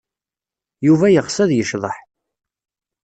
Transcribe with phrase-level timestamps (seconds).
[0.85, 1.97] Yuba yeɣs ad yecḍeḥ.